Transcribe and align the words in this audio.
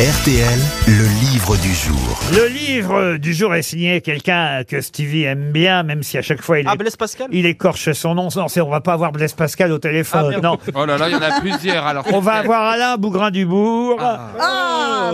RTL, 0.00 0.58
le 0.86 1.04
livre 1.30 1.56
du 1.58 1.74
jour. 1.74 2.18
Le 2.32 2.46
livre 2.48 3.18
du 3.18 3.34
jour 3.34 3.54
est 3.54 3.60
signé 3.60 4.00
quelqu'un 4.00 4.64
que 4.64 4.80
Stevie 4.80 5.24
aime 5.24 5.52
bien, 5.52 5.82
même 5.82 6.02
si 6.02 6.16
à 6.16 6.22
chaque 6.22 6.40
fois 6.40 6.58
il, 6.58 6.66
Ah, 6.66 6.72
est- 6.72 6.76
Blaise 6.78 6.96
Pascal 6.96 7.26
il 7.30 7.44
écorche 7.44 7.92
son 7.92 8.14
nom. 8.14 8.28
Non, 8.34 8.48
c'est- 8.48 8.62
on 8.62 8.70
va 8.70 8.80
pas 8.80 8.94
avoir 8.94 9.12
Blaise 9.12 9.34
Pascal 9.34 9.70
au 9.72 9.78
téléphone. 9.78 10.32
Ah, 10.34 10.40
non, 10.40 10.56
Oh 10.74 10.86
là 10.86 10.96
là, 10.96 11.08
il 11.10 11.12
y 11.12 11.16
en 11.16 11.20
a 11.20 11.40
plusieurs 11.40 11.86
alors. 11.86 12.06
on 12.14 12.20
va 12.20 12.32
avoir 12.32 12.62
Alain 12.62 12.96
Bougrain-Dubourg. 12.96 13.98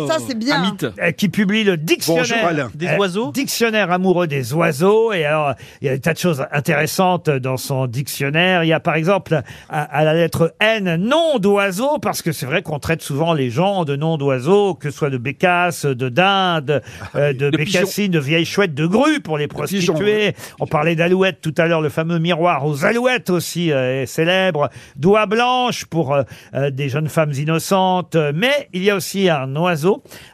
Ah, 0.08 0.12
ça 0.12 0.18
c'est 0.26 0.38
bien. 0.38 0.74
euh, 1.00 1.10
qui 1.12 1.28
publie 1.28 1.64
le 1.64 1.76
dictionnaire 1.76 2.46
Alain. 2.46 2.70
Des 2.74 2.88
euh, 2.88 2.98
oiseaux 2.98 3.32
dictionnaire 3.32 3.90
amoureux 3.90 4.26
des 4.26 4.52
oiseaux. 4.54 5.12
Et 5.12 5.24
alors 5.24 5.54
il 5.80 5.86
y 5.86 5.90
a 5.90 5.94
des 5.94 6.00
tas 6.00 6.12
de 6.12 6.18
choses 6.18 6.44
intéressantes 6.52 7.30
dans 7.30 7.56
son 7.56 7.86
dictionnaire. 7.86 8.64
Il 8.64 8.68
y 8.68 8.72
a 8.72 8.80
par 8.80 8.94
exemple 8.94 9.40
à, 9.68 9.82
à 9.82 10.04
la 10.04 10.14
lettre 10.14 10.54
N 10.60 10.96
nom 10.96 11.38
d'oiseau 11.38 11.98
parce 12.00 12.22
que 12.22 12.32
c'est 12.32 12.46
vrai 12.46 12.62
qu'on 12.62 12.78
traite 12.78 13.02
souvent 13.02 13.32
les 13.34 13.50
gens 13.50 13.84
de 13.84 13.96
noms 13.96 14.16
d'oiseaux 14.16 14.74
que 14.74 14.90
ce 14.90 14.96
soit 14.96 15.10
de 15.10 15.18
bécasse 15.18 15.84
de 15.86 16.08
dinde 16.08 16.82
euh, 17.14 17.32
de, 17.32 17.50
De 17.50 17.56
bécassines 17.56 18.10
de 18.12 18.18
vieilles 18.18 18.44
chouettes 18.44 18.74
de 18.74 18.86
grues 18.86 19.20
pour 19.20 19.38
les 19.38 19.48
pigeons, 19.48 19.58
prostituées 19.94 20.34
on 20.60 20.66
parlait 20.66 20.96
d'alouettes 20.96 21.40
tout 21.40 21.54
à 21.58 21.66
l'heure 21.66 21.80
le 21.80 21.88
fameux 21.88 22.18
miroir 22.18 22.66
aux 22.66 22.84
alouettes 22.84 23.30
aussi 23.30 23.72
euh, 23.72 24.02
est 24.02 24.06
célèbre. 24.06 24.70
Doigt 24.96 25.26
blanche 25.26 25.84
pour 25.84 26.14
euh, 26.14 26.22
euh, 26.54 26.70
des 26.70 26.88
jeunes 26.88 27.08
femmes 27.08 27.32
innocentes. 27.32 28.16
Mais 28.34 28.68
il 28.72 28.82
y 28.82 28.90
a 28.90 28.96
aussi 28.96 29.28
un 29.28 29.54
oiseau 29.56 29.85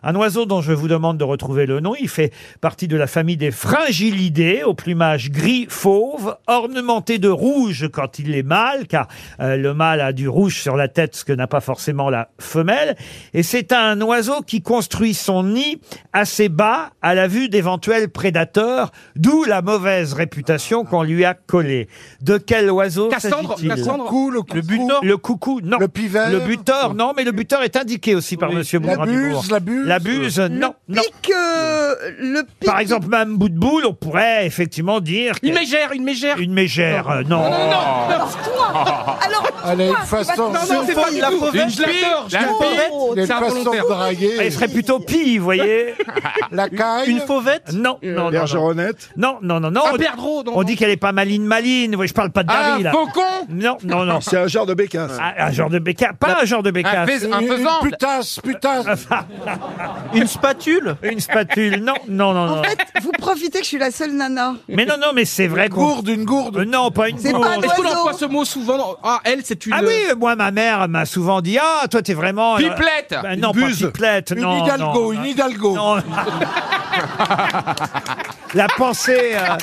un 0.02 0.14
oiseau 0.14 0.46
dont 0.46 0.60
je 0.60 0.72
vous 0.72 0.88
demande 0.88 1.18
de 1.18 1.24
retrouver 1.24 1.66
le 1.66 1.80
nom. 1.80 1.94
Il 2.00 2.08
fait 2.08 2.32
partie 2.60 2.88
de 2.88 2.96
la 2.96 3.06
famille 3.06 3.36
des 3.36 3.50
fringillidés 3.50 4.62
au 4.64 4.74
plumage 4.74 5.30
gris 5.30 5.66
fauve 5.68 6.36
ornementé 6.46 7.18
de 7.18 7.28
rouge 7.28 7.88
quand 7.92 8.18
il 8.18 8.34
est 8.34 8.42
mâle 8.42 8.86
car 8.86 9.08
euh, 9.40 9.56
le 9.56 9.74
mâle 9.74 10.00
a 10.00 10.12
du 10.12 10.28
rouge 10.28 10.60
sur 10.60 10.76
la 10.76 10.88
tête 10.88 11.14
ce 11.16 11.24
que 11.24 11.32
n'a 11.32 11.46
pas 11.46 11.60
forcément 11.60 12.10
la 12.10 12.28
femelle. 12.38 12.96
Et 13.34 13.42
c'est 13.42 13.72
un 13.72 14.00
oiseau 14.00 14.42
qui 14.42 14.62
construit 14.62 15.14
son 15.14 15.44
nid 15.44 15.80
assez 16.12 16.48
bas 16.48 16.90
à 17.02 17.14
la 17.14 17.28
vue 17.28 17.48
d'éventuels 17.48 18.08
prédateurs 18.08 18.92
d'où 19.16 19.44
la 19.44 19.62
mauvaise 19.62 20.12
réputation 20.12 20.84
qu'on 20.84 21.02
lui 21.02 21.24
a 21.24 21.34
collée. 21.34 21.88
De 22.20 22.38
quel 22.38 22.70
oiseau 22.70 23.08
Cassandre, 23.08 23.56
s'agit-il 23.56 23.68
Cassandre. 23.68 24.04
Coucou, 24.04 24.30
le, 24.30 24.40
Le 24.54 24.60
buteur. 24.62 25.00
Le 25.02 25.16
coucou, 25.16 25.60
non. 25.62 25.78
Le 25.78 25.88
pivert. 25.88 26.30
Le 26.30 26.40
buteur, 26.40 26.94
non, 26.94 27.12
mais 27.16 27.24
le 27.24 27.32
buteur 27.32 27.62
est 27.62 27.76
indiqué 27.76 28.14
aussi 28.14 28.36
par 28.36 28.50
Oui. 28.50 28.56
Monsieur 28.56 28.78
buse, 28.78 29.41
la 29.50 29.60
buse. 29.60 29.86
La 29.86 29.98
buse, 29.98 30.38
non, 30.50 30.74
non. 30.96 31.02
pic, 31.02 31.32
euh, 31.34 31.94
le 32.18 32.42
pic. 32.42 32.66
Par 32.68 32.78
exemple, 32.78 33.08
même 33.08 33.36
bout 33.36 33.48
de 33.48 33.58
boule, 33.58 33.84
on 33.86 33.94
pourrait 33.94 34.46
effectivement 34.46 35.00
dire 35.00 35.34
Une 35.42 35.54
mégère, 35.54 35.92
une 35.92 36.04
mégère. 36.04 36.38
une 36.38 36.52
mégère, 36.52 37.08
euh, 37.10 37.22
non. 37.28 37.42
Alors 37.44 38.36
toi, 38.44 39.18
alors 39.24 39.46
Elle 39.70 39.80
a 39.80 39.86
une 39.86 39.92
toi, 39.92 40.00
façon, 40.04 40.48
Non, 40.48 40.52
non, 40.52 40.82
c'est 40.86 40.94
pas 40.94 41.10
du 41.10 41.20
La 41.20 41.30
fauvette, 41.30 41.62
Une 41.64 41.70
je 41.70 41.80
l'adore, 41.82 42.24
je 42.28 42.34
la 42.34 42.40
l'adore. 42.42 43.12
c'est 43.14 43.26
façon 43.26 43.44
involontaire. 43.44 43.84
de 43.84 43.88
draguer. 43.88 44.32
Elle 44.40 44.52
serait 44.52 44.68
plutôt 44.68 44.98
pie, 44.98 45.38
vous 45.38 45.44
voyez. 45.44 45.94
La 46.50 46.68
caille. 46.68 47.08
Une 47.10 47.20
fauvette? 47.20 47.72
Non, 47.72 47.98
non, 48.02 48.10
non, 48.12 48.24
non. 48.24 48.30
Bergeronnette. 48.30 49.10
Non, 49.16 49.38
non, 49.42 49.60
non, 49.60 49.70
non. 49.70 49.86
Un 49.86 49.94
On- 49.94 49.96
perdreau, 49.96 50.42
non. 50.44 50.52
On 50.54 50.62
dit 50.64 50.76
qu'elle 50.76 50.90
est 50.90 50.96
pas 50.98 51.12
maline, 51.12 51.44
maline. 51.44 51.96
Je 52.04 52.12
parle 52.12 52.30
pas 52.30 52.42
de 52.42 52.50
Un 52.50 52.54
Dari, 52.54 52.82
là. 52.82 52.90
faucon? 52.92 53.20
Non, 53.48 53.78
non, 53.84 54.04
non. 54.04 54.20
C'est 54.20 54.36
un 54.36 54.46
genre 54.48 54.66
de 54.66 54.74
bécasse. 54.74 55.12
Un 55.38 55.50
genre 55.52 55.70
de 55.70 55.78
bécasse. 55.78 56.12
Pas 56.18 56.38
un 56.42 56.44
genre 56.44 56.62
de 56.62 56.68
Un, 56.68 56.72
bécasse. 56.72 57.08
un 57.32 57.40
Une- 57.40 57.48
faisan. 57.48 57.70
Une 57.82 57.90
putasse, 57.90 58.40
putasse. 58.40 58.86
Une 60.14 60.26
spatule? 60.26 60.81
Une 61.02 61.20
spatule. 61.20 61.76
Non, 61.82 61.94
non, 62.08 62.32
non, 62.32 62.46
non. 62.46 62.58
En 62.60 62.62
fait, 62.62 62.78
vous 63.02 63.12
profitez 63.12 63.58
que 63.58 63.64
je 63.64 63.68
suis 63.68 63.78
la 63.78 63.90
seule 63.90 64.12
nana. 64.12 64.54
Mais 64.68 64.84
non, 64.84 64.94
non, 65.00 65.08
mais 65.14 65.24
c'est 65.24 65.46
vrai 65.46 65.66
Une 65.66 65.72
gourde, 65.72 66.08
une 66.08 66.24
gourde. 66.24 66.58
Euh, 66.58 66.64
Non, 66.64 66.90
pas 66.90 67.08
une 67.08 67.18
C'est 67.18 67.32
gourde. 67.32 67.44
pas 67.44 67.50
un 67.56 67.60
Est-ce 67.60 67.74
qu'on 67.74 67.82
oiseau. 67.82 67.96
emploie 67.98 68.12
ce 68.14 68.24
mot 68.26 68.44
souvent 68.44 68.96
Ah, 69.02 69.20
elle, 69.24 69.40
c'est 69.44 69.64
une. 69.66 69.72
Ah 69.72 69.80
oui, 69.82 69.94
moi, 70.18 70.36
ma 70.36 70.50
mère 70.50 70.88
m'a 70.88 71.04
souvent 71.06 71.40
dit 71.40 71.58
Ah, 71.60 71.86
toi, 71.88 72.02
t'es 72.02 72.14
vraiment. 72.14 72.54
euh, 72.54 72.58
Pipelette. 72.58 73.14
ben 73.22 73.40
non, 73.40 73.52
Une 73.52 73.60
pas 73.60 73.66
buse. 73.66 73.78
pipelette, 73.78 74.32
Une 74.36 74.42
non. 74.42 74.64
hidalgo, 74.64 74.84
non, 74.94 75.12
une 75.12 75.24
hidalgo. 75.26 75.74
non. 75.74 75.96
la 78.54 78.66
pensée, 78.76 79.34
euh, 79.34 79.56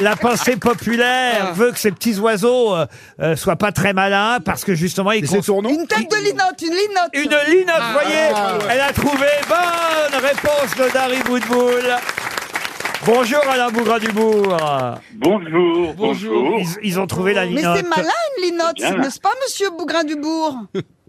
la 0.00 0.16
pensée 0.16 0.56
populaire 0.56 1.54
veut 1.54 1.72
que 1.72 1.78
ces 1.78 1.92
petits 1.92 2.18
oiseaux 2.18 2.74
euh, 2.74 2.86
euh, 3.20 3.36
soient 3.36 3.56
pas 3.56 3.72
très 3.72 3.92
malins 3.92 4.38
parce 4.44 4.64
que 4.64 4.74
justement 4.74 5.12
ils 5.12 5.24
nom 5.24 5.68
Une 5.68 5.86
tête 5.86 6.10
de 6.10 6.24
linotte, 6.24 6.62
une 6.62 6.74
linotte. 6.74 7.10
une 7.14 7.58
linotte. 7.58 7.82
vous 7.82 7.92
voyez, 7.92 8.70
elle 8.70 8.80
a 8.80 8.92
trouvé 8.92 9.26
bonne 9.48 10.20
réponse 10.20 10.76
de 10.76 10.92
Dari 10.92 11.22
Boudboul. 11.22 11.84
Bonjour 13.06 13.40
Alain 13.50 13.68
Bougras-Dubourg. 13.70 14.56
Bonjour, 15.14 15.94
bonjour. 15.94 16.58
Ils, 16.58 16.66
ils 16.82 17.00
ont 17.00 17.06
trouvé 17.06 17.34
la 17.34 17.42
Mais 17.44 17.56
linotte. 17.56 17.76
c'est 17.76 17.88
malin 17.88 18.08
une 18.38 18.44
linotte, 18.44 18.76
Bien. 18.76 18.94
n'est-ce 18.96 19.20
pas, 19.20 19.32
monsieur 19.44 19.68
Bougrain-Dubourg? 19.76 20.56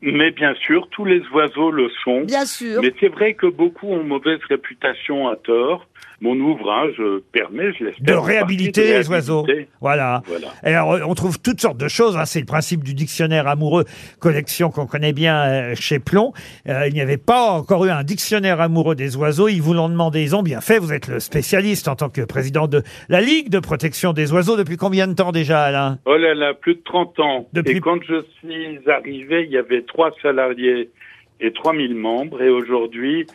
Mais 0.01 0.31
bien 0.31 0.53
sûr, 0.55 0.87
tous 0.91 1.05
les 1.05 1.21
oiseaux 1.33 1.71
le 1.71 1.89
sont. 2.03 2.21
Bien 2.21 2.45
sûr. 2.45 2.81
Mais 2.81 2.93
c'est 2.99 3.07
vrai 3.07 3.33
que 3.33 3.47
beaucoup 3.47 3.87
ont 3.87 4.03
mauvaise 4.03 4.39
réputation 4.49 5.29
à 5.29 5.37
tort. 5.37 5.87
Mon 6.21 6.35
ouvrage 6.39 6.95
permet, 7.33 7.73
je 7.73 7.85
l'espère, 7.85 8.05
de 8.05 8.13
réhabiliter 8.13 8.87
de 8.93 8.97
les 8.97 9.09
oiseaux. 9.09 9.45
Voilà. 9.81 10.21
Voilà. 10.27 10.47
Et 10.63 10.73
alors, 10.73 11.09
on 11.09 11.13
trouve 11.13 11.39
toutes 11.41 11.59
sortes 11.59 11.77
de 11.77 11.87
choses. 11.87 12.15
hein. 12.17 12.25
C'est 12.25 12.39
le 12.39 12.45
principe 12.45 12.83
du 12.83 12.93
dictionnaire 12.93 13.47
amoureux, 13.47 13.83
collection 14.19 14.69
qu'on 14.71 14.85
connaît 14.87 15.13
bien 15.13 15.35
euh, 15.45 15.75
chez 15.75 15.99
Plomb. 15.99 16.33
Euh, 16.69 16.87
il 16.87 16.93
n'y 16.93 17.01
avait 17.01 17.17
pas 17.17 17.51
encore 17.51 17.85
eu 17.85 17.89
un 17.89 18.03
dictionnaire 18.03 18.61
amoureux 18.61 18.95
des 18.95 19.17
oiseaux. 19.17 19.47
Ils 19.47 19.61
vous 19.61 19.73
l'ont 19.73 19.89
demandé, 19.89 20.21
ils 20.23 20.35
ont 20.35 20.43
bien 20.43 20.61
fait. 20.61 20.79
Vous 20.79 20.93
êtes 20.93 21.07
le 21.07 21.19
spécialiste 21.19 21.87
en 21.87 21.95
tant 21.95 22.09
que 22.09 22.21
président 22.21 22.67
de 22.67 22.81
la 23.09 23.21
Ligue 23.21 23.49
de 23.49 23.59
protection 23.59 24.13
des 24.13 24.31
oiseaux. 24.31 24.55
Depuis 24.57 24.77
combien 24.77 25.07
de 25.07 25.13
temps 25.13 25.31
déjà, 25.31 25.63
Alain? 25.63 25.99
Oh 26.05 26.15
là 26.17 26.33
là, 26.33 26.53
plus 26.53 26.75
de 26.75 26.81
30 26.85 27.19
ans. 27.19 27.47
Depuis- 27.53 27.77
Et 27.77 27.79
quand 27.81 27.99
je 28.07 28.21
suis 28.39 28.79
arrivé, 28.89 29.43
il 29.45 29.51
y 29.51 29.57
avait 29.57 29.81
trois 29.81 30.11
salariés 30.21 30.89
et 31.41 31.51
3000 31.51 31.95
membres. 31.95 32.41
Et 32.41 32.49
aujourd'hui, 32.49 33.25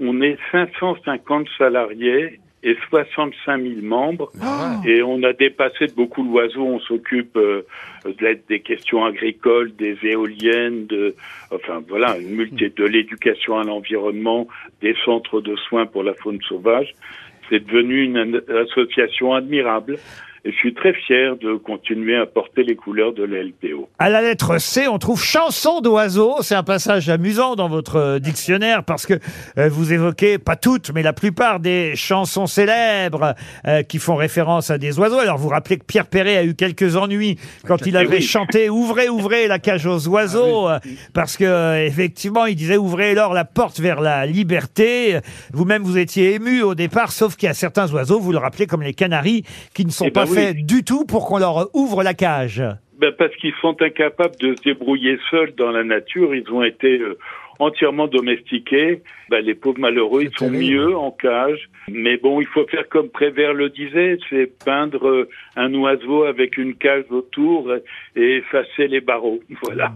on 0.00 0.20
est 0.20 0.38
550 0.52 1.48
salariés 1.58 2.40
et 2.62 2.76
65 2.88 3.62
000 3.62 3.74
membres. 3.82 4.30
Et 4.84 5.02
on 5.02 5.22
a 5.22 5.32
dépassé 5.32 5.86
de 5.86 5.92
beaucoup 5.92 6.22
l'oiseau. 6.24 6.62
On 6.62 6.80
s'occupe 6.80 7.36
euh, 7.36 7.62
de 8.04 8.24
l'aide 8.24 8.42
des 8.48 8.60
questions 8.60 9.04
agricoles, 9.04 9.74
des 9.76 9.96
éoliennes, 10.02 10.86
de, 10.86 11.14
enfin 11.52 11.82
voilà, 11.88 12.18
une 12.18 12.30
multi 12.30 12.70
de 12.70 12.84
l'éducation 12.84 13.58
à 13.58 13.64
l'environnement, 13.64 14.48
des 14.80 14.96
centres 15.04 15.40
de 15.40 15.54
soins 15.56 15.86
pour 15.86 16.02
la 16.02 16.14
faune 16.14 16.40
sauvage. 16.48 16.94
C'est 17.48 17.64
devenu 17.64 18.02
une 18.02 18.42
association 18.48 19.32
admirable. 19.34 19.98
Et 20.44 20.52
je 20.52 20.56
suis 20.56 20.74
très 20.74 20.92
fier 20.92 21.36
de 21.36 21.56
continuer 21.56 22.16
à 22.16 22.26
porter 22.26 22.62
les 22.62 22.76
couleurs 22.76 23.12
de 23.12 23.24
la 23.24 23.42
LPO. 23.42 23.88
À 23.98 24.08
la 24.08 24.22
lettre 24.22 24.58
C, 24.58 24.86
on 24.88 24.98
trouve 24.98 25.22
chanson 25.22 25.80
d'oiseaux. 25.80 26.36
C'est 26.40 26.54
un 26.54 26.62
passage 26.62 27.08
amusant 27.08 27.56
dans 27.56 27.68
votre 27.68 28.18
dictionnaire 28.18 28.84
parce 28.84 29.06
que 29.06 29.14
euh, 29.58 29.68
vous 29.68 29.92
évoquez, 29.92 30.38
pas 30.38 30.56
toutes, 30.56 30.92
mais 30.94 31.02
la 31.02 31.12
plupart 31.12 31.60
des 31.60 31.96
chansons 31.96 32.46
célèbres 32.46 33.34
euh, 33.66 33.82
qui 33.82 33.98
font 33.98 34.16
référence 34.16 34.70
à 34.70 34.78
des 34.78 34.98
oiseaux. 34.98 35.18
Alors 35.18 35.38
vous 35.38 35.48
rappelez 35.48 35.78
que 35.78 35.84
Pierre 35.84 36.06
Perret 36.06 36.36
a 36.36 36.44
eu 36.44 36.54
quelques 36.54 36.96
ennuis 36.96 37.38
quand 37.66 37.86
il 37.86 37.96
avait 37.96 38.16
oui. 38.16 38.22
chanté 38.22 38.70
Ouvrez, 38.70 39.08
ouvrez 39.08 39.48
la 39.48 39.58
cage 39.58 39.86
aux 39.86 40.08
oiseaux 40.08 40.68
euh, 40.68 40.78
parce 41.14 41.36
que 41.36 41.84
effectivement 41.84 42.46
il 42.46 42.54
disait 42.54 42.76
Ouvrez 42.76 43.10
alors 43.10 43.34
la 43.34 43.44
porte 43.44 43.80
vers 43.80 44.00
la 44.00 44.26
liberté. 44.26 45.18
Vous-même 45.52 45.82
vous 45.82 45.98
étiez 45.98 46.34
ému 46.34 46.62
au 46.62 46.74
départ, 46.74 47.12
sauf 47.12 47.36
qu'il 47.36 47.48
y 47.48 47.50
a 47.50 47.54
certains 47.54 47.92
oiseaux, 47.92 48.20
vous 48.20 48.32
le 48.32 48.38
rappelez, 48.38 48.66
comme 48.66 48.82
les 48.82 48.94
canaris, 48.94 49.44
qui 49.74 49.84
ne 49.84 49.90
sont 49.90 50.04
Eh 50.04 50.10
ben 50.10 50.24
pas 50.24 50.27
oui. 50.28 50.36
faits 50.36 50.56
du 50.56 50.84
tout 50.84 51.04
pour 51.04 51.26
qu'on 51.26 51.38
leur 51.38 51.68
ouvre 51.74 52.02
la 52.02 52.14
cage. 52.14 52.62
Ben 52.98 53.12
parce 53.16 53.34
qu'ils 53.36 53.54
sont 53.60 53.80
incapables 53.80 54.36
de 54.40 54.56
se 54.56 54.62
débrouiller 54.62 55.18
seuls 55.30 55.54
dans 55.54 55.70
la 55.70 55.84
nature. 55.84 56.34
Ils 56.34 56.50
ont 56.50 56.64
été 56.64 56.98
euh, 56.98 57.16
entièrement 57.58 58.06
domestiqués. 58.06 59.02
Ben, 59.30 59.44
les 59.44 59.54
pauvres 59.54 59.78
malheureux, 59.78 60.22
ils 60.22 60.38
sont 60.38 60.50
terrible. 60.50 60.72
mieux 60.72 60.96
en 60.96 61.10
cage. 61.10 61.68
Mais 61.88 62.16
bon, 62.16 62.40
il 62.40 62.46
faut 62.46 62.66
faire 62.66 62.88
comme 62.88 63.08
Prévert 63.08 63.52
le 63.52 63.70
disait, 63.70 64.18
c'est 64.30 64.50
peindre 64.64 65.06
euh, 65.06 65.28
un 65.56 65.72
oiseau 65.74 66.24
avec 66.24 66.56
une 66.56 66.74
cage 66.74 67.04
autour 67.10 67.70
et 68.16 68.36
effacer 68.36 68.88
les 68.88 69.00
barreaux. 69.00 69.40
Voilà. 69.62 69.92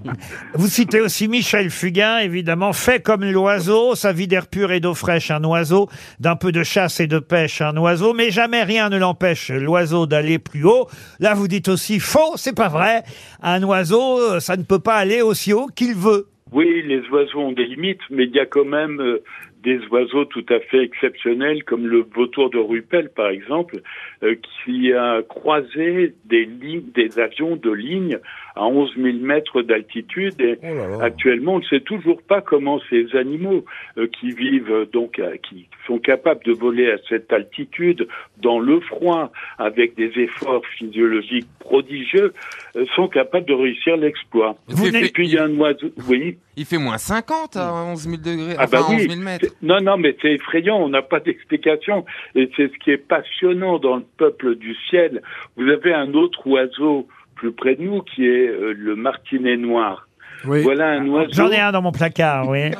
Vous 0.54 0.66
citez 0.66 1.00
aussi 1.00 1.28
Michel 1.28 1.70
Fugain, 1.70 2.18
évidemment, 2.18 2.72
fait 2.72 3.02
comme 3.02 3.24
l'oiseau, 3.24 3.94
sa 3.94 4.12
vie 4.12 4.26
d'air 4.26 4.48
pur 4.48 4.70
et 4.72 4.80
d'eau 4.80 4.94
fraîche, 4.94 5.30
un 5.30 5.42
oiseau, 5.44 5.88
d'un 6.20 6.36
peu 6.36 6.52
de 6.52 6.62
chasse 6.62 7.00
et 7.00 7.06
de 7.06 7.18
pêche, 7.18 7.60
un 7.62 7.76
oiseau, 7.76 8.12
mais 8.12 8.30
jamais 8.30 8.64
rien 8.64 8.90
ne 8.90 8.98
l'empêche, 8.98 9.50
l'oiseau, 9.50 10.06
d'aller 10.06 10.38
plus 10.38 10.64
haut. 10.64 10.88
Là, 11.20 11.34
vous 11.34 11.48
dites 11.48 11.68
aussi 11.68 12.00
faux, 12.00 12.36
c'est 12.36 12.56
pas 12.56 12.68
vrai. 12.68 13.02
Un 13.40 13.62
oiseau, 13.62 14.18
euh, 14.18 14.40
ça 14.40 14.56
ne 14.56 14.62
peut 14.62 14.80
pas 14.80 14.96
aller 14.96 15.22
aussi 15.22 15.52
haut 15.52 15.68
qu'il 15.68 15.94
veut. 15.94 16.31
Oui, 16.52 16.82
les 16.82 17.00
oiseaux 17.08 17.40
ont 17.40 17.52
des 17.52 17.64
limites, 17.64 18.02
mais 18.10 18.24
il 18.24 18.30
y 18.30 18.40
a 18.40 18.46
quand 18.46 18.64
même 18.64 19.00
euh, 19.00 19.22
des 19.62 19.78
oiseaux 19.90 20.24
tout 20.24 20.44
à 20.48 20.58
fait 20.60 20.82
exceptionnels, 20.82 21.62
comme 21.64 21.86
le 21.86 22.04
vautour 22.14 22.50
de 22.50 22.58
Ruppel, 22.58 23.10
par 23.10 23.28
exemple, 23.30 23.80
euh, 24.22 24.34
qui 24.64 24.92
a 24.92 25.22
croisé 25.22 26.14
des 26.24 26.44
lignes, 26.44 26.84
des 26.94 27.18
avions 27.18 27.56
de 27.56 27.70
ligne 27.70 28.18
à 28.56 28.66
11 28.66 28.94
000 28.96 29.18
mètres 29.20 29.62
d'altitude. 29.62 30.34
Et 30.40 30.58
Oh 30.62 30.66
là 30.66 30.88
là. 30.88 31.04
actuellement, 31.04 31.54
on 31.54 31.58
ne 31.60 31.64
sait 31.64 31.80
toujours 31.80 32.20
pas 32.22 32.40
comment 32.40 32.80
ces 32.90 33.14
animaux 33.16 33.64
euh, 33.98 34.06
qui 34.08 34.30
vivent 34.32 34.70
euh, 34.72 34.84
donc, 34.92 35.18
à- 35.18 35.38
qui 35.38 35.68
sont 35.86 35.98
capables 35.98 36.44
de 36.44 36.52
voler 36.52 36.90
à 36.90 36.96
cette 37.08 37.32
altitude, 37.32 38.06
dans 38.38 38.58
le 38.58 38.80
froid, 38.80 39.32
avec 39.58 39.94
des 39.96 40.10
efforts 40.16 40.64
physiologiques 40.78 41.46
prodigieux, 41.60 42.32
euh, 42.76 42.84
sont 42.96 43.08
capables 43.08 43.46
de 43.46 43.54
réussir 43.54 43.96
l'exploit. 43.96 44.56
Vous 44.68 44.86
Il 44.86 44.92
n'êtes- 44.92 45.06
Et 45.06 45.12
puis 45.12 45.28
il 45.28 45.34
y 45.34 45.38
a 45.38 45.44
un 45.44 45.56
oiseau, 45.58 45.90
oui. 46.08 46.36
Il 46.56 46.64
fait 46.66 46.76
moins 46.78 46.98
50 46.98 47.56
à 47.56 47.72
11 47.72 48.02
000 48.02 48.16
degrés, 48.18 48.54
Ah 48.58 48.64
enfin 48.64 48.80
bah 48.80 48.86
à 48.88 48.92
11 48.92 49.00
oui. 49.00 49.08
000 49.08 49.20
mètres. 49.22 49.46
Non, 49.62 49.80
non, 49.80 49.96
mais 49.96 50.14
c'est 50.20 50.32
effrayant, 50.34 50.76
on 50.76 50.88
n'a 50.90 51.00
pas 51.02 51.20
d'explication. 51.24 52.04
Et 52.34 52.50
c'est 52.56 52.70
ce 52.72 52.78
qui 52.84 52.90
est 52.90 52.98
passionnant 52.98 53.78
dans 53.78 53.96
le 53.96 54.04
peuple 54.18 54.56
du 54.56 54.74
ciel. 54.90 55.22
Vous 55.56 55.66
avez 55.68 55.94
un 55.94 56.12
autre 56.14 56.46
oiseau 56.46 57.08
plus 57.36 57.52
près 57.52 57.76
de 57.76 57.82
nous 57.82 58.02
qui 58.02 58.26
est 58.26 58.48
euh, 58.48 58.74
le 58.76 58.94
martinet 58.96 59.56
noir. 59.56 60.06
Oui. 60.44 60.60
Voilà 60.62 60.88
un 60.90 61.06
oiseau, 61.08 61.30
J'en 61.32 61.50
ai 61.52 61.58
un 61.60 61.70
dans 61.72 61.80
mon 61.82 61.92
placard, 61.92 62.48
oui. 62.48 62.70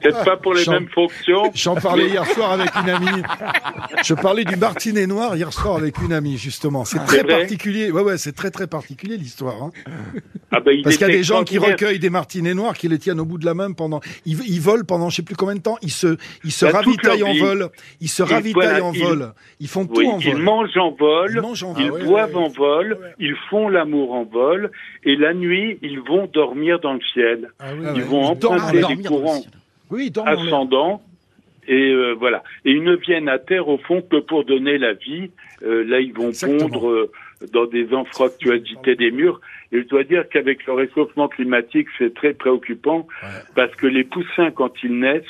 peut-être 0.00 0.24
pas 0.24 0.36
pour 0.36 0.52
les 0.54 0.64
mêmes 0.66 0.88
fonctions. 0.88 1.50
J'en 1.54 1.76
parlais 1.76 2.08
hier 2.08 2.26
soir 2.26 2.50
avec 2.52 2.70
une 2.74 2.88
amie. 2.90 3.22
Je 4.04 4.14
parlais 4.14 4.44
du 4.44 4.56
martinet 4.56 5.06
noir 5.06 5.36
hier 5.36 5.52
soir 5.52 5.76
avec 5.76 5.96
une 6.02 6.12
amie, 6.12 6.36
justement. 6.38 6.84
C'est 6.84 6.98
très 7.04 7.22
vrai 7.22 7.38
particulier. 7.38 7.92
Ouais, 7.92 8.02
ouais, 8.02 8.18
c'est 8.18 8.32
très, 8.32 8.50
très 8.50 8.66
particulier 8.66 9.16
l'histoire. 9.16 9.62
hein. 9.62 9.70
Ah 10.54 10.60
bah, 10.60 10.72
il 10.72 10.82
Parce 10.82 10.96
qu'il 10.98 11.06
y 11.06 11.10
a 11.10 11.12
des 11.12 11.22
gens 11.22 11.44
qui 11.44 11.56
recueillent 11.58 11.98
des 11.98 12.10
martinets 12.10 12.52
noirs, 12.54 12.74
qui 12.76 12.86
les 12.88 12.98
tiennent 12.98 13.20
au 13.20 13.24
bout 13.24 13.38
de 13.38 13.44
la 13.46 13.54
main 13.54 13.72
pendant. 13.72 14.00
Ils, 14.26 14.38
ils 14.46 14.60
volent 14.60 14.84
pendant 14.86 15.08
je 15.10 15.16
sais 15.16 15.22
plus 15.22 15.34
combien 15.34 15.54
de 15.54 15.60
temps. 15.60 15.78
Ils 15.82 15.90
se, 15.90 16.16
ils 16.44 16.52
se 16.52 16.66
Bah, 16.66 16.72
ravitaillent 16.74 17.22
en 17.22 17.34
vol. 17.34 17.68
Ils 18.00 18.08
se 18.08 18.22
ravitaillent 18.22 18.52
voilà, 18.80 18.84
en 18.84 18.92
ils- 18.92 19.02
vol. 19.02 19.32
Ils 19.60 19.68
font 19.68 19.86
tout 19.86 20.02
en 20.06 20.18
ils 20.18 20.32
vol. 20.32 20.42
mangent 20.42 20.76
en 20.76 20.90
vol, 20.90 21.32
Ils 21.34 21.40
mangent 21.40 21.62
en 21.64 21.72
vol. 21.72 21.82
ils 21.82 21.88
Ah 21.88 21.92
ouais, 21.94 22.04
boivent 22.04 22.36
ouais, 22.36 22.42
en 22.44 22.48
vol, 22.48 22.98
ils 23.18 23.34
font 23.50 23.68
l'amour 23.68 24.12
en 24.12 24.24
vol, 24.24 24.70
et 25.04 25.16
la 25.16 25.32
nuit, 25.34 25.78
ils 25.82 26.00
vont 26.00 26.28
dormir 26.32 26.78
dans 26.80 26.92
le 26.94 27.00
ciel. 27.14 27.50
Ah 27.58 27.70
oui, 27.74 27.86
Ils 27.94 28.02
ouais. 28.02 28.06
vont 28.08 28.24
emprunter 28.24 28.82
des 28.94 29.02
courants 29.02 29.42
Oui, 29.90 30.12
ascendants, 30.26 31.02
et 31.68 31.92
euh, 31.92 32.14
voilà. 32.18 32.42
Et 32.64 32.72
ils 32.72 32.82
ne 32.82 32.96
viennent 32.96 33.28
à 33.28 33.38
terre 33.38 33.68
au 33.68 33.78
fond 33.78 34.02
que 34.02 34.16
pour 34.16 34.44
donner 34.44 34.78
la 34.78 34.94
vie. 34.94 35.30
Euh, 35.62 35.84
là, 35.84 36.00
ils 36.00 36.12
vont 36.12 36.28
Exactement. 36.28 36.68
pondre 36.68 36.90
euh, 36.90 37.10
dans 37.52 37.66
des 37.66 37.92
anfractuosités 37.94 38.96
des 38.96 39.10
murs. 39.10 39.40
Et 39.70 39.82
je 39.82 39.88
dois 39.88 40.04
dire 40.04 40.28
qu'avec 40.28 40.66
le 40.66 40.72
réchauffement 40.72 41.28
climatique, 41.28 41.88
c'est 41.98 42.12
très 42.14 42.34
préoccupant 42.34 43.06
parce 43.54 43.74
que 43.76 43.86
les 43.86 44.04
poussins, 44.04 44.50
quand 44.50 44.82
ils 44.82 44.98
naissent, 44.98 45.22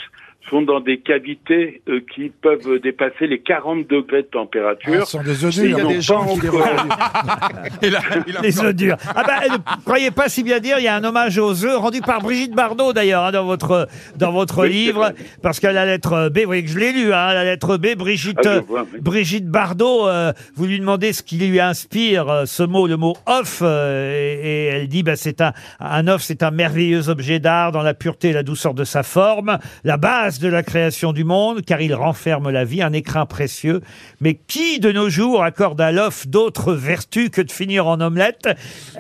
sont 0.51 0.63
dans 0.63 0.81
des 0.81 0.99
cavités 1.01 1.83
euh, 1.89 2.01
qui 2.15 2.31
peuvent 2.31 2.79
dépasser 2.83 3.27
les 3.27 3.41
40 3.41 3.89
degrés 3.89 4.23
de 4.23 4.29
Ah, 4.33 4.39
température. 4.39 5.07
ce 5.07 5.13
sont 5.13 5.23
des 5.23 5.45
œufs 5.45 5.55
durs. 5.55 5.65
Il 5.65 5.71
y 5.79 5.81
a 5.81 5.85
des 5.95 6.01
gens 6.01 6.27
qui 6.35 6.41
les 6.41 6.49
encore- 6.49 6.61
reproduisent. 6.61 6.93
Il 7.83 7.97
a- 7.97 8.01
il 8.27 8.37
a 8.37 8.41
Les 8.41 8.61
œufs 8.61 8.75
durs. 8.75 8.97
Ah 9.15 9.23
bah, 9.27 9.41
ne 9.51 9.83
croyez 9.85 10.11
pas 10.11 10.29
si 10.29 10.43
bien 10.43 10.59
dire, 10.61 10.77
il 10.79 10.85
y 10.85 10.89
a 10.89 10.95
un 10.97 11.05
hommage 11.05 11.39
aux 11.39 11.65
œufs 11.65 11.77
rendu 11.79 12.01
par 12.01 12.21
Brigitte 12.21 12.55
Bardot 12.55 12.93
d'ailleurs 12.93 13.25
hein, 13.25 13.33
dans 13.33 13.45
votre 13.45 13.89
dans 14.17 14.33
votre 14.33 14.63
Oui, 14.63 14.71
livre, 14.73 15.13
parce 15.43 15.59
qu'à 15.61 15.73
la 15.73 15.85
lettre 15.87 16.29
B, 16.29 16.39
vous 16.41 16.47
voyez 16.47 16.65
que 16.65 16.71
je 16.71 16.79
l'ai 16.79 16.93
lu, 16.93 17.13
hein, 17.13 17.33
la 17.33 17.45
lettre 17.45 17.77
B, 17.77 17.95
Brigitte 17.97 18.39
Ah, 18.45 18.55
je 18.57 18.61
vois, 18.61 18.87
oui. 18.93 19.01
Brigitte 19.01 19.49
Bardot, 19.49 20.07
euh, 20.09 20.33
vous 20.55 20.67
lui 20.67 20.79
demandez 20.79 21.13
ce 21.13 21.23
qui 21.23 21.37
lui 21.39 21.61
inspire 21.61 22.29
euh, 22.29 22.45
ce 22.47 22.63
mot, 22.63 22.87
le 22.87 22.97
mot 22.97 23.17
off, 23.27 23.61
euh, 23.63 24.13
et, 24.13 24.47
et 24.47 24.65
elle 24.67 24.89
dit 24.89 25.03
bah 25.03 25.17
c'est 25.17 25.41
un 25.41 25.53
un 25.81 26.07
off, 26.09 26.23
c'est 26.23 26.43
un 26.43 26.51
merveilleux 26.51 27.09
objet 27.09 27.39
d'art 27.41 27.73
dans 27.73 27.83
la 27.83 27.95
pureté 27.95 28.29
et 28.31 28.33
la 28.33 28.43
douceur 28.43 28.75
de 28.75 28.85
sa 28.85 29.03
forme, 29.03 29.59
la 29.85 29.97
base 29.97 30.32
de 30.41 30.49
la 30.49 30.63
création 30.63 31.13
du 31.13 31.25
monde, 31.25 31.63
car 31.63 31.81
il 31.81 31.95
renferme 31.95 32.51
la 32.51 32.65
vie, 32.65 32.83
un 32.83 32.93
écrin 32.93 33.27
précieux. 33.27 33.81
Mais 34.21 34.35
qui 34.35 34.81
de 34.81 34.93
nos 34.93 35.09
jours 35.09 35.43
accorde 35.43 35.81
à 35.81 35.93
l'off 35.93 36.27
d'autres 36.27 36.75
vertus 36.75 37.31
que 37.31 37.41
de 37.41 37.51
finir 37.51 37.87
en 37.87 38.01
omelette? 38.01 38.49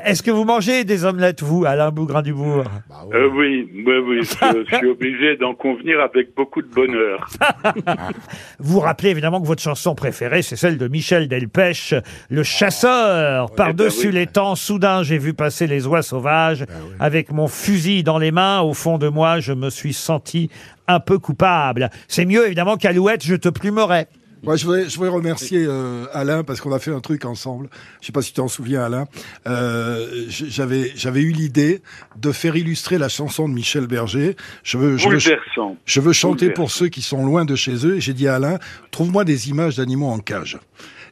Est-ce 0.04 0.22
que 0.22 0.30
vous 0.30 0.44
mangez 0.44 0.84
des 0.84 1.04
omelettes, 1.04 1.42
vous, 1.42 1.64
Alain 1.64 1.90
Bougrain-Dubourg? 1.90 2.64
Euh, 3.12 3.28
oui, 3.34 3.68
oui, 3.86 3.94
oui, 4.06 4.20
je, 4.22 4.64
je 4.70 4.76
suis 4.76 4.88
obligé 4.88 5.36
d'en 5.36 5.54
convenir 5.54 6.00
avec 6.00 6.34
beaucoup 6.34 6.62
de 6.62 6.68
bonheur. 6.68 7.28
Vous 8.58 8.80
rappelez 8.80 9.10
évidemment 9.10 9.40
que 9.40 9.46
votre 9.46 9.62
chanson 9.62 9.94
préférée, 9.94 10.42
c'est 10.42 10.56
celle 10.56 10.78
de 10.78 10.88
Michel 10.88 11.28
Delpech, 11.28 11.94
Le 12.30 12.42
Chasseur. 12.42 13.50
Par-dessus 13.54 14.08
ben 14.08 14.14
oui. 14.14 14.20
les 14.20 14.26
temps, 14.26 14.54
soudain, 14.54 15.02
j'ai 15.02 15.18
vu 15.18 15.34
passer 15.34 15.66
les 15.66 15.86
oies 15.86 16.02
sauvages. 16.02 16.64
Avec 17.00 17.32
mon 17.32 17.48
fusil 17.48 18.02
dans 18.02 18.18
les 18.18 18.30
mains, 18.30 18.60
au 18.60 18.74
fond 18.74 18.98
de 18.98 19.08
moi, 19.08 19.40
je 19.40 19.52
me 19.52 19.70
suis 19.70 19.92
senti 19.92 20.50
un 20.88 21.00
peu 21.00 21.18
coupable. 21.18 21.90
C'est 22.08 22.24
mieux 22.24 22.46
évidemment 22.46 22.76
qu'Alouette, 22.76 23.24
je 23.24 23.34
te 23.34 23.48
plumerai. 23.48 24.06
Moi, 24.42 24.56
je 24.56 24.64
voudrais, 24.64 24.88
je 24.88 24.96
voudrais 24.96 25.10
remercier 25.10 25.64
euh, 25.64 26.06
Alain 26.12 26.42
parce 26.42 26.60
qu'on 26.60 26.72
a 26.72 26.80
fait 26.80 26.90
un 26.90 26.98
truc 26.98 27.24
ensemble. 27.24 27.68
Je 28.00 28.06
sais 28.06 28.12
pas 28.12 28.22
si 28.22 28.30
tu 28.30 28.34
t'en 28.34 28.48
souviens, 28.48 28.82
Alain. 28.82 29.06
Euh, 29.46 30.24
j'avais, 30.28 30.90
j'avais 30.96 31.20
eu 31.20 31.30
l'idée 31.30 31.80
de 32.16 32.32
faire 32.32 32.56
illustrer 32.56 32.98
la 32.98 33.08
chanson 33.08 33.48
de 33.48 33.54
Michel 33.54 33.86
Berger. 33.86 34.34
Je 34.64 34.78
veux, 34.78 34.96
je 34.96 35.08
veux, 35.08 35.18
je 35.84 36.00
veux 36.00 36.12
chanter 36.12 36.50
pour 36.50 36.72
ceux 36.72 36.88
qui 36.88 37.02
sont 37.02 37.24
loin 37.24 37.44
de 37.44 37.54
chez 37.54 37.86
eux. 37.86 37.96
Et 37.96 38.00
j'ai 38.00 38.14
dit 38.14 38.26
à 38.26 38.34
Alain, 38.34 38.58
trouve-moi 38.90 39.24
des 39.24 39.48
images 39.48 39.76
d'animaux 39.76 40.08
en 40.08 40.18
cage. 40.18 40.58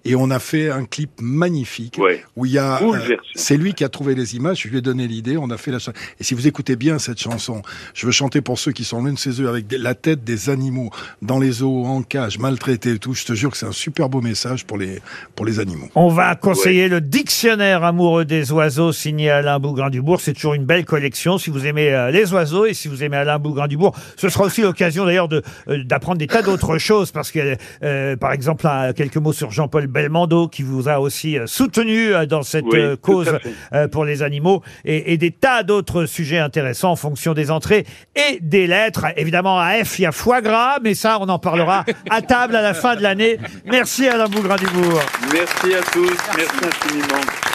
Et 0.04 0.14
on 0.14 0.30
a 0.30 0.38
fait 0.38 0.70
un 0.70 0.84
clip 0.86 1.10
magnifique 1.20 1.96
Ouais. 1.98 2.24
où 2.36 2.46
il 2.46 2.52
y 2.52 2.58
a. 2.58 2.80
euh, 2.82 3.16
c'est 3.34 3.56
lui 3.56 3.74
qui 3.74 3.84
a 3.84 3.88
trouvé 3.88 4.14
les 4.14 4.34
images. 4.36 4.62
Je 4.62 4.68
lui 4.68 4.78
ai 4.78 4.80
donné 4.80 5.06
l'idée. 5.06 5.36
On 5.36 5.50
a 5.50 5.56
fait 5.58 5.70
la 5.70 5.78
chanson. 5.78 5.92
Et 6.18 6.24
si 6.24 6.34
vous 6.34 6.46
écoutez 6.46 6.76
bien 6.76 6.98
cette 6.98 7.20
chanson, 7.20 7.62
je 7.94 8.06
veux 8.06 8.12
chanter 8.12 8.40
pour 8.40 8.58
ceux 8.58 8.72
qui 8.72 8.84
sont 8.84 9.02
loin 9.02 9.12
de 9.12 9.18
chez 9.18 9.42
eux 9.42 9.48
avec 9.48 9.66
des- 9.66 9.76
la 9.78 9.94
tête 9.94 10.24
des 10.24 10.48
animaux 10.48 10.90
dans 11.20 11.38
les 11.38 11.50
zoos, 11.52 11.84
en 11.84 12.02
cage, 12.02 12.38
maltraités 12.38 12.92
et 12.92 12.98
tout. 12.98 13.12
Je 13.14 13.24
te 13.24 13.34
jure 13.34 13.50
que 13.50 13.56
c'est 13.58 13.66
un 13.66 13.72
super 13.72 14.08
beau 14.08 14.20
message 14.22 14.64
pour 14.64 14.78
les 14.78 15.00
pour 15.36 15.44
les 15.44 15.60
animaux. 15.60 15.88
On 15.94 16.08
va 16.08 16.34
conseiller 16.34 16.88
le 16.88 17.00
dictionnaire 17.00 17.84
amoureux 17.84 18.24
des 18.24 18.52
oiseaux 18.52 18.92
signé 18.92 19.30
Alain 19.30 19.58
Bougrain-Dubourg. 19.58 20.20
C'est 20.20 20.32
toujours 20.32 20.54
une 20.54 20.64
belle 20.64 20.84
collection 20.86 21.36
si 21.38 21.50
vous 21.50 21.66
aimez 21.66 21.92
euh, 21.92 22.10
les 22.10 22.32
oiseaux 22.32 22.64
et 22.66 22.72
si 22.74 22.88
vous 22.88 23.02
aimez 23.04 23.16
Alain 23.18 23.38
Bougrain-Dubourg. 23.38 23.94
Ce 24.16 24.28
sera 24.30 24.44
aussi 24.44 24.62
l'occasion 24.62 25.04
d'ailleurs 25.04 25.28
de 25.28 25.42
euh, 25.68 25.84
d'apprendre 25.84 26.18
des 26.18 26.26
tas 26.26 26.42
d'autres 26.42 26.78
choses 26.78 27.10
parce 27.12 27.30
que, 27.30 27.56
euh, 27.82 28.16
par 28.16 28.32
exemple, 28.32 28.66
un- 28.66 28.92
quelques 28.94 29.16
mots 29.18 29.32
sur 29.34 29.50
Jean-Paul 29.50 29.86
Belmondo 29.90 30.48
qui 30.48 30.62
vous 30.62 30.88
a 30.88 31.00
aussi 31.00 31.38
euh, 31.38 31.46
soutenu 31.46 32.14
euh, 32.14 32.26
dans 32.26 32.42
cette 32.42 32.64
Oui, 32.64 32.78
euh, 32.78 32.96
tout 32.96 33.02
cause 33.02 33.28
à 33.28 33.38
fait. 33.38 33.52
euh, 33.74 33.88
pour 33.88 34.04
les 34.04 34.22
animaux 34.22 34.62
et, 34.84 35.12
et 35.12 35.16
des 35.18 35.30
tas 35.30 35.62
d'autres 35.62 36.06
sujets 36.06 36.38
intéressants 36.38 36.92
en 36.92 36.96
fonction 36.96 37.34
des 37.34 37.50
entrées 37.50 37.84
et 38.16 38.38
des 38.40 38.66
lettres. 38.66 39.06
Évidemment, 39.16 39.58
à 39.58 39.84
F, 39.84 39.98
il 39.98 40.02
y 40.02 40.06
a 40.06 40.12
foie 40.12 40.40
gras, 40.40 40.78
mais 40.82 40.94
ça, 40.94 41.18
on 41.20 41.28
en 41.28 41.38
parlera 41.38 41.84
à 42.08 42.22
table 42.22 42.56
à 42.56 42.62
la 42.62 42.74
fin 42.74 42.96
de 42.96 43.02
l'année. 43.02 43.38
Merci 43.66 44.08
Alain 44.08 44.26
Bougrain-Dubourg. 44.28 45.00
Merci 45.32 45.74
à 45.74 45.82
tous, 45.92 46.16
merci 46.36 46.56
infiniment. 46.64 47.49